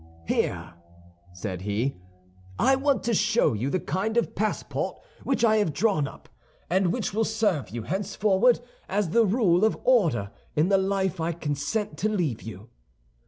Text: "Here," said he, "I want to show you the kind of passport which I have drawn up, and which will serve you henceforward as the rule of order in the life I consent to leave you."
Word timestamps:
"Here," 0.25 0.73
said 1.31 1.61
he, 1.61 1.95
"I 2.57 2.75
want 2.75 3.03
to 3.03 3.13
show 3.13 3.53
you 3.53 3.69
the 3.69 3.79
kind 3.79 4.17
of 4.17 4.33
passport 4.33 4.97
which 5.23 5.45
I 5.45 5.57
have 5.57 5.73
drawn 5.73 6.07
up, 6.07 6.27
and 6.71 6.91
which 6.91 7.13
will 7.13 7.23
serve 7.23 7.69
you 7.69 7.83
henceforward 7.83 8.61
as 8.89 9.09
the 9.11 9.27
rule 9.27 9.63
of 9.63 9.77
order 9.83 10.31
in 10.55 10.69
the 10.69 10.79
life 10.79 11.19
I 11.21 11.33
consent 11.33 11.99
to 11.99 12.09
leave 12.09 12.41
you." 12.41 12.71